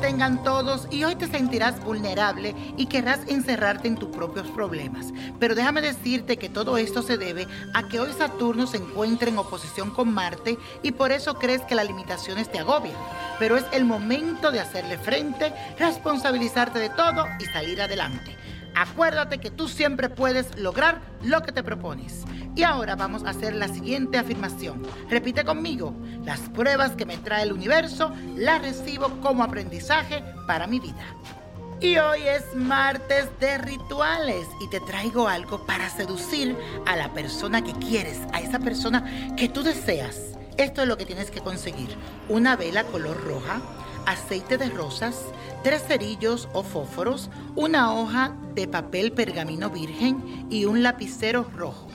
[0.00, 5.12] vengan todos y hoy te sentirás vulnerable y querrás encerrarte en tus propios problemas.
[5.38, 9.38] Pero déjame decirte que todo esto se debe a que hoy Saturno se encuentra en
[9.38, 12.96] oposición con Marte y por eso crees que las limitaciones te agobian.
[13.38, 18.36] Pero es el momento de hacerle frente, responsabilizarte de todo y salir adelante.
[18.74, 22.24] Acuérdate que tú siempre puedes lograr lo que te propones.
[22.56, 24.82] Y ahora vamos a hacer la siguiente afirmación.
[25.08, 30.80] Repite conmigo, las pruebas que me trae el universo las recibo como aprendizaje para mi
[30.80, 31.04] vida.
[31.80, 37.62] Y hoy es martes de rituales y te traigo algo para seducir a la persona
[37.62, 40.34] que quieres, a esa persona que tú deseas.
[40.56, 41.96] Esto es lo que tienes que conseguir.
[42.28, 43.60] Una vela color roja,
[44.06, 45.16] aceite de rosas,
[45.62, 51.88] tres cerillos o fósforos, una hoja de papel pergamino virgen y un lapicero rojo.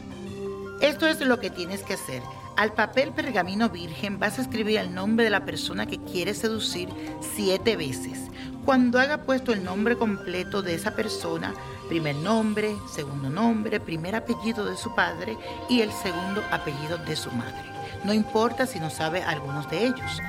[0.81, 2.21] Esto es lo que tienes que hacer.
[2.55, 6.89] Al papel pergamino virgen vas a escribir el nombre de la persona que quieres seducir
[7.35, 8.19] siete veces.
[8.65, 11.53] Cuando haga puesto el nombre completo de esa persona,
[11.87, 15.37] primer nombre, segundo nombre, primer apellido de su padre
[15.69, 17.63] y el segundo apellido de su madre.
[18.03, 20.21] No importa si no sabe algunos de ellos.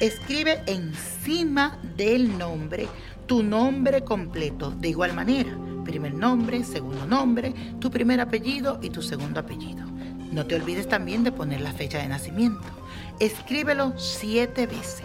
[0.00, 2.88] Escribe encima del nombre
[3.26, 9.02] tu nombre completo de igual manera primer nombre, segundo nombre, tu primer apellido y tu
[9.02, 9.86] segundo apellido.
[10.32, 12.64] No te olvides también de poner la fecha de nacimiento.
[13.20, 15.04] Escríbelo siete veces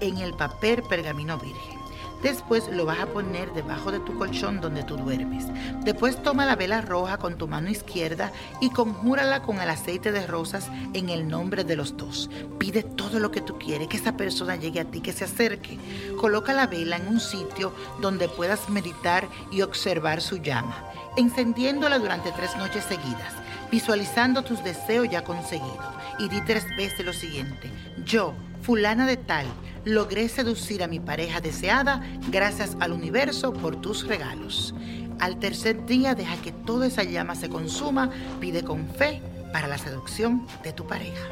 [0.00, 1.77] en el papel pergamino virgen.
[2.22, 5.46] Después lo vas a poner debajo de tu colchón donde tú duermes.
[5.84, 10.26] Después toma la vela roja con tu mano izquierda y conjúrala con el aceite de
[10.26, 12.28] rosas en el nombre de los dos.
[12.58, 15.78] Pide todo lo que tú quieres, que esa persona llegue a ti, que se acerque.
[16.20, 20.84] Coloca la vela en un sitio donde puedas meditar y observar su llama,
[21.16, 23.32] encendiéndola durante tres noches seguidas,
[23.70, 25.86] visualizando tus deseos ya conseguidos.
[26.18, 27.70] Y di tres veces lo siguiente.
[28.04, 29.46] Yo, fulana de tal,
[29.84, 34.74] logré seducir a mi pareja deseada gracias al universo por tus regalos.
[35.20, 39.20] Al tercer día deja que toda esa llama se consuma, pide con fe
[39.52, 41.26] para la seducción de tu pareja.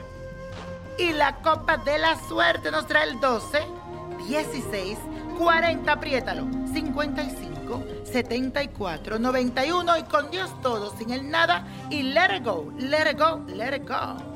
[0.98, 3.58] Y la copa de la suerte nos trae el 12,
[4.28, 4.98] 16,
[5.38, 12.44] 40, apriétalo, 55, 74, 91 y con Dios todo, sin el nada y let it
[12.44, 14.35] go, let it go, let it go.